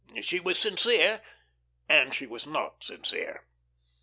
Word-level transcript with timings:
She 0.21 0.39
was 0.39 0.57
sincere 0.57 1.21
and 1.87 2.11
she 2.11 2.25
was 2.25 2.47
not 2.47 2.83
sincere. 2.83 3.45